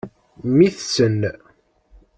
[0.49, 1.21] Mmi-tsen.